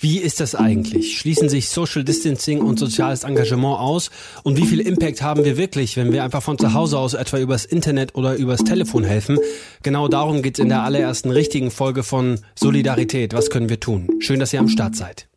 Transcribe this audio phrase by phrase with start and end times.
[0.00, 1.18] Wie ist das eigentlich?
[1.18, 4.10] Schließen sich Social Distancing und soziales Engagement aus?
[4.44, 7.38] Und wie viel Impact haben wir wirklich, wenn wir einfach von zu Hause aus etwa
[7.38, 9.40] übers Internet oder übers Telefon helfen?
[9.82, 13.34] Genau darum geht's in der allerersten richtigen Folge von Solidarität.
[13.34, 14.08] Was können wir tun?
[14.20, 15.28] Schön, dass ihr am Start seid.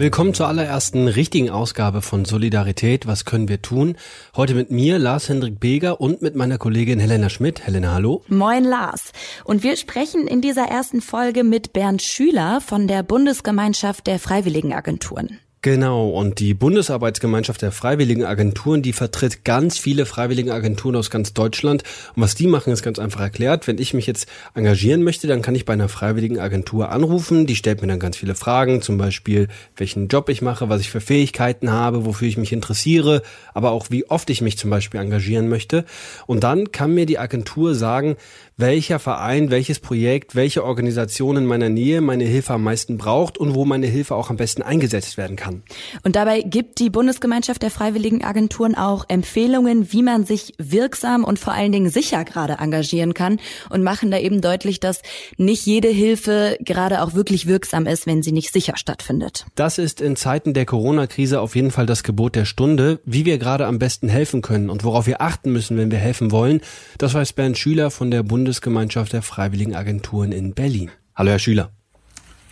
[0.00, 3.08] Willkommen zur allerersten richtigen Ausgabe von Solidarität.
[3.08, 3.96] Was können wir tun?
[4.36, 7.66] Heute mit mir, Lars Hendrik Beger und mit meiner Kollegin Helena Schmidt.
[7.66, 8.22] Helena, hallo.
[8.28, 9.10] Moin, Lars.
[9.42, 15.40] Und wir sprechen in dieser ersten Folge mit Bernd Schüler von der Bundesgemeinschaft der Freiwilligenagenturen.
[15.60, 21.82] Genau, und die Bundesarbeitsgemeinschaft der Freiwilligenagenturen, die vertritt ganz viele Freiwilligenagenturen aus ganz Deutschland.
[22.14, 23.66] Und was die machen, ist ganz einfach erklärt.
[23.66, 27.48] Wenn ich mich jetzt engagieren möchte, dann kann ich bei einer Freiwilligenagentur anrufen.
[27.48, 30.90] Die stellt mir dann ganz viele Fragen, zum Beispiel, welchen Job ich mache, was ich
[30.90, 35.00] für Fähigkeiten habe, wofür ich mich interessiere, aber auch wie oft ich mich zum Beispiel
[35.00, 35.84] engagieren möchte.
[36.26, 38.16] Und dann kann mir die Agentur sagen,
[38.58, 43.54] welcher Verein, welches Projekt, welche Organisation in meiner Nähe meine Hilfe am meisten braucht und
[43.54, 45.62] wo meine Hilfe auch am besten eingesetzt werden kann.
[46.02, 51.38] Und dabei gibt die Bundesgemeinschaft der Freiwilligen Agenturen auch Empfehlungen, wie man sich wirksam und
[51.38, 53.38] vor allen Dingen sicher gerade engagieren kann
[53.70, 55.02] und machen da eben deutlich, dass
[55.36, 59.46] nicht jede Hilfe gerade auch wirklich wirksam ist, wenn sie nicht sicher stattfindet.
[59.54, 63.38] Das ist in Zeiten der Corona-Krise auf jeden Fall das Gebot der Stunde, wie wir
[63.38, 66.60] gerade am besten helfen können und worauf wir achten müssen, wenn wir helfen wollen.
[66.98, 70.90] Das weiß Bernd Schüler von der Bundes Bundesgemeinschaft der Freiwilligen Agenturen in Berlin.
[71.14, 71.70] Hallo, Herr Schüler.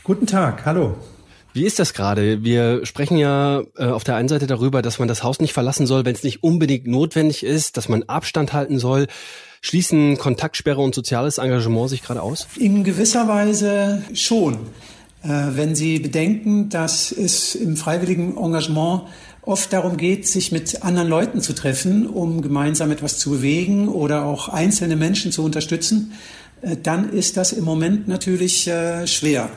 [0.04, 0.94] Guten Tag, hallo.
[1.54, 2.44] Wie ist das gerade?
[2.44, 5.86] Wir sprechen ja äh, auf der einen Seite darüber, dass man das Haus nicht verlassen
[5.86, 9.06] soll, wenn es nicht unbedingt notwendig ist, dass man Abstand halten soll.
[9.62, 12.46] Schließen Kontaktsperre und soziales Engagement sich gerade aus?
[12.56, 14.58] In gewisser Weise schon.
[15.22, 19.04] Äh, wenn Sie bedenken, dass es im freiwilligen Engagement
[19.46, 24.24] oft darum geht, sich mit anderen Leuten zu treffen, um gemeinsam etwas zu bewegen oder
[24.24, 26.12] auch einzelne Menschen zu unterstützen,
[26.60, 29.48] äh, dann ist das im Moment natürlich äh, schwer.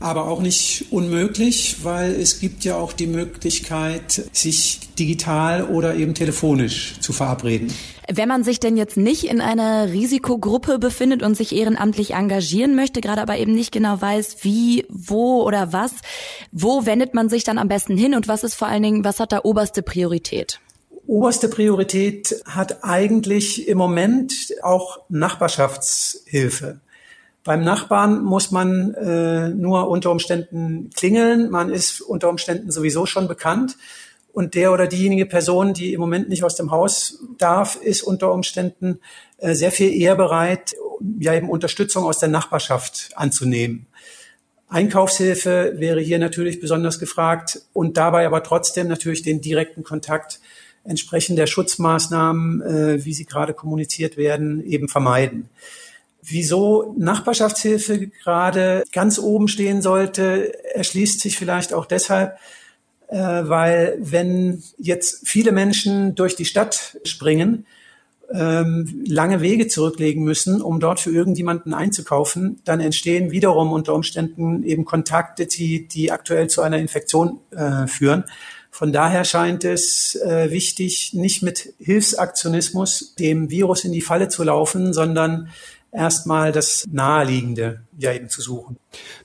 [0.00, 6.14] Aber auch nicht unmöglich, weil es gibt ja auch die Möglichkeit, sich digital oder eben
[6.14, 7.72] telefonisch zu verabreden.
[8.12, 13.00] Wenn man sich denn jetzt nicht in einer Risikogruppe befindet und sich ehrenamtlich engagieren möchte,
[13.00, 15.92] gerade aber eben nicht genau weiß, wie, wo oder was,
[16.52, 19.20] wo wendet man sich dann am besten hin und was ist vor allen Dingen, was
[19.20, 20.60] hat da oberste Priorität?
[21.06, 24.32] Oberste Priorität hat eigentlich im Moment
[24.62, 26.80] auch Nachbarschaftshilfe.
[27.44, 31.50] Beim Nachbarn muss man äh, nur unter Umständen klingeln.
[31.50, 33.76] Man ist unter Umständen sowieso schon bekannt
[34.34, 38.32] und der oder diejenige Person, die im Moment nicht aus dem Haus darf, ist unter
[38.32, 38.98] Umständen
[39.38, 40.74] äh, sehr viel eher bereit,
[41.20, 43.86] ja eben Unterstützung aus der Nachbarschaft anzunehmen.
[44.68, 50.40] Einkaufshilfe wäre hier natürlich besonders gefragt und dabei aber trotzdem natürlich den direkten Kontakt
[50.82, 55.48] entsprechend der Schutzmaßnahmen, äh, wie sie gerade kommuniziert werden, eben vermeiden.
[56.26, 62.38] Wieso Nachbarschaftshilfe gerade ganz oben stehen sollte, erschließt sich vielleicht auch deshalb,
[63.08, 67.66] äh, weil wenn jetzt viele Menschen durch die Stadt springen,
[68.32, 74.62] ähm, lange Wege zurücklegen müssen, um dort für irgendjemanden einzukaufen, dann entstehen wiederum unter Umständen
[74.64, 78.24] eben Kontakte, die, die aktuell zu einer Infektion äh, führen.
[78.70, 84.42] Von daher scheint es äh, wichtig, nicht mit Hilfsaktionismus dem Virus in die Falle zu
[84.42, 85.50] laufen, sondern
[85.94, 88.76] erstmal das Naheliegende ja eben zu suchen.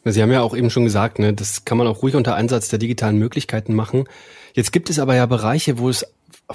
[0.05, 2.69] Sie haben ja auch eben schon gesagt, ne, das kann man auch ruhig unter Einsatz
[2.69, 4.05] der digitalen Möglichkeiten machen.
[4.53, 6.05] Jetzt gibt es aber ja Bereiche, wo es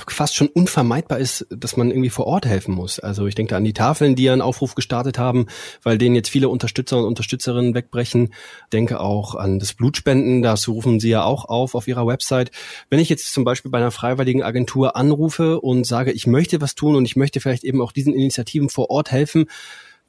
[0.08, 2.98] fast schon unvermeidbar ist, dass man irgendwie vor Ort helfen muss.
[2.98, 5.46] Also ich denke da an die Tafeln, die ja einen Aufruf gestartet haben,
[5.82, 8.34] weil denen jetzt viele Unterstützer und Unterstützerinnen wegbrechen.
[8.72, 12.50] Denke auch an das Blutspenden, das rufen sie ja auch auf auf ihrer Website.
[12.90, 16.74] Wenn ich jetzt zum Beispiel bei einer freiwilligen Agentur anrufe und sage, ich möchte was
[16.74, 19.46] tun und ich möchte vielleicht eben auch diesen Initiativen vor Ort helfen,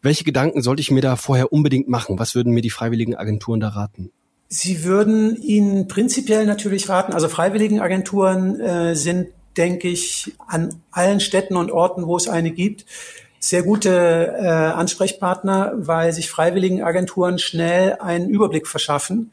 [0.02, 2.20] welche Gedanken sollte ich mir da vorher unbedingt machen?
[2.20, 4.12] Was würden mir die freiwilligen Agenturen da raten?
[4.48, 11.56] Sie würden Ihnen prinzipiell natürlich raten, also Freiwilligenagenturen äh, sind, denke ich, an allen Städten
[11.56, 12.86] und Orten, wo es eine gibt,
[13.40, 19.32] sehr gute äh, Ansprechpartner, weil sich Freiwilligenagenturen schnell einen Überblick verschaffen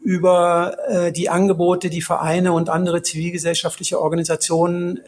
[0.00, 5.00] über äh, die Angebote, die Vereine und andere zivilgesellschaftliche Organisationen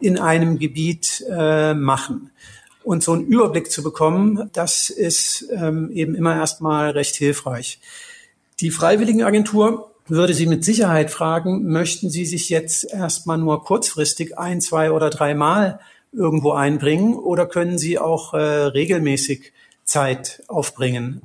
[0.00, 2.30] in einem Gebiet äh, machen.
[2.86, 7.80] Und so einen Überblick zu bekommen, das ist ähm, eben immer erstmal recht hilfreich.
[8.60, 14.60] Die Freiwilligenagentur würde Sie mit Sicherheit fragen, möchten Sie sich jetzt erstmal nur kurzfristig ein,
[14.60, 15.80] zwei oder dreimal
[16.12, 19.52] irgendwo einbringen oder können Sie auch äh, regelmäßig
[19.82, 21.22] Zeit aufbringen?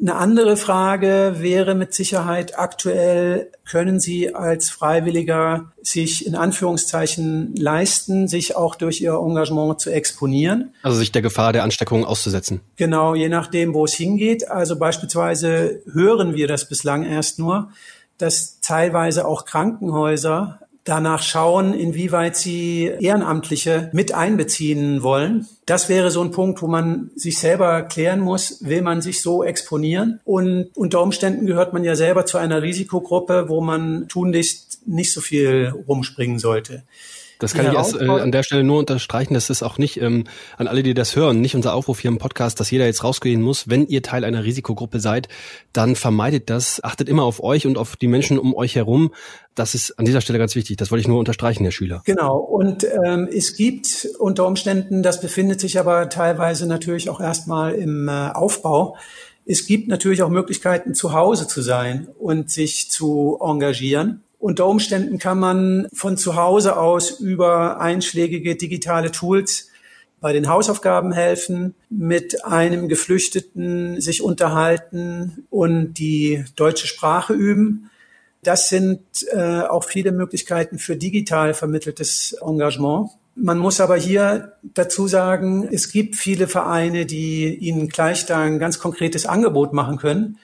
[0.00, 8.26] Eine andere Frage wäre mit Sicherheit aktuell, können Sie als Freiwilliger sich in Anführungszeichen leisten,
[8.28, 10.74] sich auch durch Ihr Engagement zu exponieren?
[10.82, 12.60] Also sich der Gefahr der Ansteckung auszusetzen.
[12.76, 14.50] Genau, je nachdem, wo es hingeht.
[14.50, 17.70] Also beispielsweise hören wir das bislang erst nur,
[18.18, 25.48] dass teilweise auch Krankenhäuser danach schauen, inwieweit sie Ehrenamtliche mit einbeziehen wollen.
[25.66, 29.42] Das wäre so ein Punkt, wo man sich selber klären muss, will man sich so
[29.42, 30.20] exponieren?
[30.24, 35.22] Und unter Umständen gehört man ja selber zu einer Risikogruppe, wo man tunlichst nicht so
[35.22, 36.82] viel rumspringen sollte.
[37.44, 39.34] Das kann ich erst, äh, an der Stelle nur unterstreichen.
[39.34, 40.24] Das ist auch nicht ähm,
[40.56, 43.42] an alle, die das hören, nicht unser Aufruf hier im Podcast, dass jeder jetzt rausgehen
[43.42, 43.68] muss.
[43.68, 45.28] Wenn ihr Teil einer Risikogruppe seid,
[45.72, 46.82] dann vermeidet das.
[46.82, 49.12] Achtet immer auf euch und auf die Menschen um euch herum.
[49.54, 50.76] Das ist an dieser Stelle ganz wichtig.
[50.78, 52.02] Das wollte ich nur unterstreichen, Herr Schüler.
[52.04, 52.38] Genau.
[52.38, 58.08] Und ähm, es gibt unter Umständen, das befindet sich aber teilweise natürlich auch erstmal im
[58.08, 58.96] äh, Aufbau.
[59.46, 64.22] Es gibt natürlich auch Möglichkeiten, zu Hause zu sein und sich zu engagieren.
[64.44, 69.70] Unter Umständen kann man von zu Hause aus über einschlägige digitale Tools
[70.20, 77.88] bei den Hausaufgaben helfen, mit einem Geflüchteten sich unterhalten und die deutsche Sprache üben.
[78.42, 79.00] Das sind
[79.32, 83.12] äh, auch viele Möglichkeiten für digital vermitteltes Engagement.
[83.36, 88.58] Man muss aber hier dazu sagen, es gibt viele Vereine, die Ihnen gleich da ein
[88.58, 90.36] ganz konkretes Angebot machen können.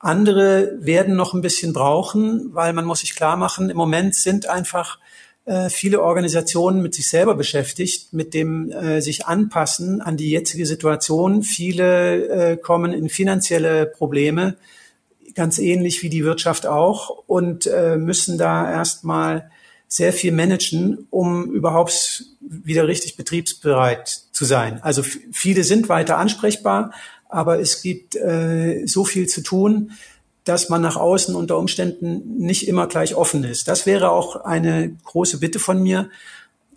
[0.00, 4.46] Andere werden noch ein bisschen brauchen, weil man muss sich klar machen, im Moment sind
[4.46, 4.98] einfach
[5.44, 10.64] äh, viele Organisationen mit sich selber beschäftigt, mit dem äh, sich anpassen an die jetzige
[10.64, 11.42] Situation.
[11.42, 14.56] Viele äh, kommen in finanzielle Probleme,
[15.34, 19.50] ganz ähnlich wie die Wirtschaft auch, und äh, müssen da erstmal
[19.86, 24.80] sehr viel managen, um überhaupt wieder richtig betriebsbereit zu sein.
[24.82, 26.92] Also viele sind weiter ansprechbar,
[27.30, 29.92] aber es gibt äh, so viel zu tun,
[30.44, 33.68] dass man nach außen unter Umständen nicht immer gleich offen ist.
[33.68, 36.08] Das wäre auch eine große Bitte von mir.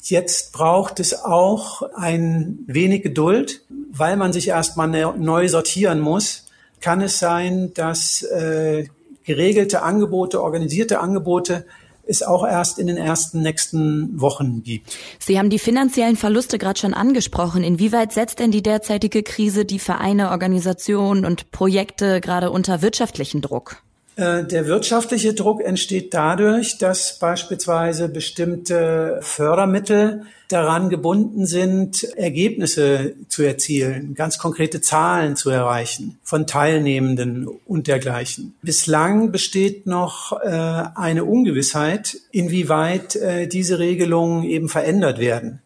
[0.02, 3.62] Jetzt braucht es auch ein wenig Geduld,
[3.92, 6.46] weil man sich erstmal ne, neu sortieren muss.
[6.82, 8.88] Kann es sein, dass äh,
[9.24, 11.66] geregelte Angebote, organisierte Angebote
[12.06, 14.98] es auch erst in den ersten nächsten Wochen gibt.
[15.20, 17.64] Sie haben die finanziellen Verluste gerade schon angesprochen.
[17.64, 23.84] Inwieweit setzt denn die derzeitige Krise die Vereine, Organisationen und Projekte gerade unter wirtschaftlichen Druck?
[24.16, 33.42] Äh, der wirtschaftliche Druck entsteht dadurch, dass beispielsweise bestimmte Fördermittel daran gebunden sind, Ergebnisse zu
[33.42, 38.54] erzielen, ganz konkrete Zahlen zu erreichen von Teilnehmenden und dergleichen.
[38.62, 45.64] Bislang besteht noch äh, eine Ungewissheit, inwieweit äh, diese Regelungen eben verändert werden.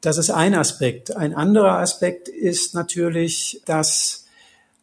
[0.00, 1.16] Das ist ein Aspekt.
[1.16, 4.19] Ein anderer Aspekt ist natürlich, dass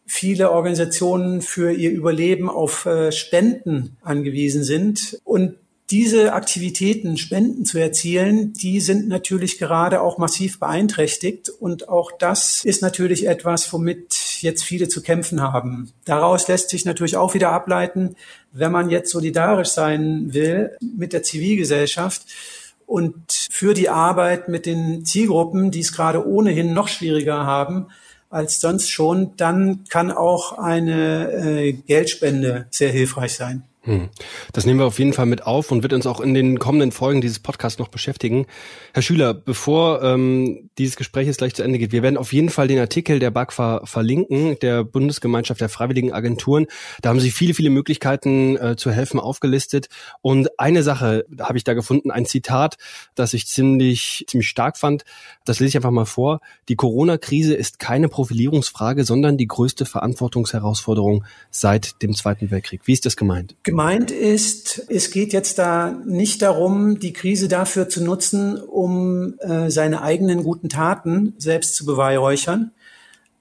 [0.07, 5.19] viele Organisationen für ihr Überleben auf äh, Spenden angewiesen sind.
[5.23, 5.55] Und
[5.89, 11.49] diese Aktivitäten, Spenden zu erzielen, die sind natürlich gerade auch massiv beeinträchtigt.
[11.49, 15.91] Und auch das ist natürlich etwas, womit jetzt viele zu kämpfen haben.
[16.03, 18.15] Daraus lässt sich natürlich auch wieder ableiten,
[18.51, 22.23] wenn man jetzt solidarisch sein will mit der Zivilgesellschaft,
[22.87, 27.87] und für die Arbeit mit den Zielgruppen, die es gerade ohnehin noch schwieriger haben,
[28.37, 33.63] als sonst schon, dann kann auch eine äh, Geldspende sehr hilfreich sein.
[33.87, 34.09] Hm.
[34.51, 36.91] Das nehmen wir auf jeden Fall mit auf und wird uns auch in den kommenden
[36.91, 38.45] Folgen dieses Podcasts noch beschäftigen.
[38.93, 42.49] Herr Schüler, bevor ähm, dieses Gespräch jetzt gleich zu Ende geht, wir werden auf jeden
[42.49, 46.67] Fall den Artikel der BAGFA verlinken, der Bundesgemeinschaft der Freiwilligen Agenturen.
[47.01, 49.87] Da haben Sie viele, viele Möglichkeiten äh, zu helfen aufgelistet.
[50.21, 52.75] Und eine Sache habe ich da gefunden, ein Zitat,
[53.15, 55.05] das ich ziemlich, ziemlich stark fand.
[55.45, 56.41] Das lese ich einfach mal vor.
[56.67, 62.81] Die Corona-Krise ist keine Profilierungsfrage, sondern die größte Verantwortungsherausforderung seit dem Zweiten Weltkrieg.
[62.83, 63.55] Wie ist das gemeint?
[63.77, 69.69] Gemeint ist, es geht jetzt da nicht darum, die Krise dafür zu nutzen, um äh,
[69.69, 72.71] seine eigenen guten Taten selbst zu beweihräuchern.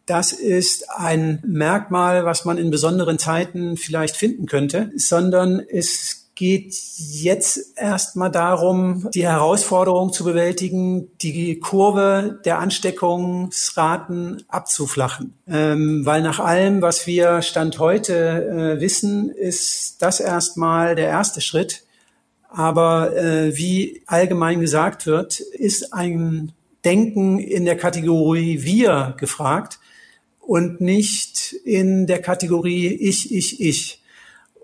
[0.04, 6.76] Das ist ein Merkmal, was man in besonderen Zeiten vielleicht finden könnte, sondern es geht
[6.98, 15.32] jetzt erstmal darum, die Herausforderung zu bewältigen, die Kurve der Ansteckungsraten abzuflachen.
[15.48, 21.40] Ähm, weil nach allem, was wir Stand heute äh, wissen, ist das erstmal der erste
[21.40, 21.84] Schritt.
[22.50, 26.52] Aber äh, wie allgemein gesagt wird, ist ein
[26.84, 29.80] Denken in der Kategorie wir gefragt
[30.38, 34.02] und nicht in der Kategorie ich, ich, ich.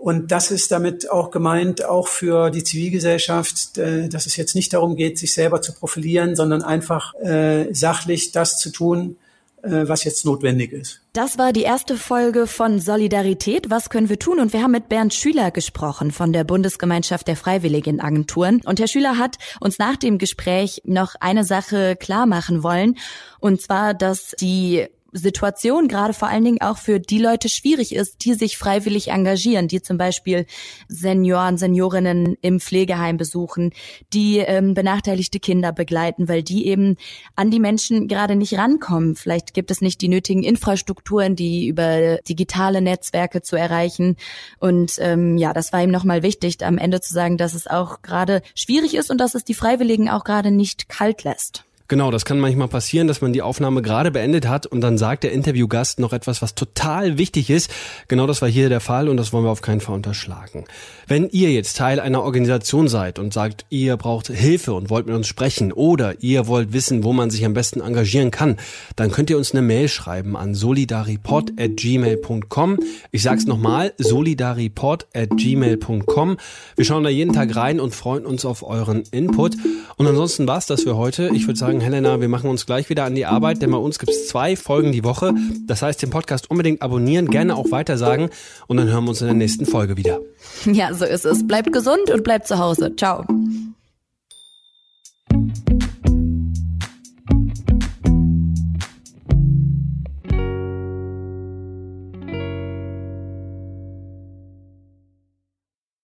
[0.03, 4.73] Und das ist damit auch gemeint, auch für die Zivilgesellschaft, äh, dass es jetzt nicht
[4.73, 9.15] darum geht, sich selber zu profilieren, sondern einfach äh, sachlich das zu tun,
[9.63, 11.03] äh, was jetzt notwendig ist.
[11.13, 13.71] Das war die erste Folge von Solidarität.
[13.71, 14.41] Was können wir tun?
[14.41, 18.61] Und wir haben mit Bernd Schüler gesprochen von der Bundesgemeinschaft der Freiwilligenagenturen.
[18.65, 22.97] Und Herr Schüler hat uns nach dem Gespräch noch eine Sache klar machen wollen.
[23.39, 28.25] Und zwar, dass die Situation gerade vor allen Dingen auch für die Leute schwierig ist,
[28.25, 30.47] die sich freiwillig engagieren, die zum Beispiel
[30.89, 33.73] Senioren, Seniorinnen im Pflegeheim besuchen,
[34.13, 36.97] die ähm, benachteiligte Kinder begleiten, weil die eben
[37.37, 39.15] an die Menschen gerade nicht rankommen.
[39.15, 44.17] Vielleicht gibt es nicht die nötigen Infrastrukturen, die über digitale Netzwerke zu erreichen.
[44.59, 48.03] Und ähm, ja, das war ihm nochmal wichtig, am Ende zu sagen, dass es auch
[48.03, 51.65] gerade schwierig ist und dass es die Freiwilligen auch gerade nicht kalt lässt.
[51.93, 55.25] Genau, das kann manchmal passieren, dass man die Aufnahme gerade beendet hat und dann sagt
[55.25, 57.71] der Interviewgast noch etwas, was total wichtig ist.
[58.09, 60.65] Genau das war hier der Fall und das wollen wir auf keinen Fall unterschlagen.
[61.07, 65.15] Wenn ihr jetzt Teil einer Organisation seid und sagt, ihr braucht Hilfe und wollt mit
[65.15, 68.57] uns sprechen oder ihr wollt wissen, wo man sich am besten engagieren kann,
[68.97, 72.79] dann könnt ihr uns eine Mail schreiben an solidaripod@gmail.com.
[73.11, 76.37] Ich sag's nochmal, solidaripod@gmail.com.
[76.75, 79.57] Wir schauen da jeden Tag rein und freuen uns auf euren Input.
[79.99, 81.29] Und ansonsten war's das für heute.
[81.35, 83.99] Ich würde sagen, Helena, wir machen uns gleich wieder an die Arbeit, denn bei uns
[83.99, 85.35] gibt es zwei Folgen die Woche.
[85.67, 88.31] Das heißt, den Podcast unbedingt abonnieren, gerne auch weitersagen
[88.67, 90.21] und dann hören wir uns in der nächsten Folge wieder.
[90.65, 91.47] Ja, so ist es.
[91.47, 92.95] Bleibt gesund und bleibt zu Hause.
[92.97, 93.25] Ciao.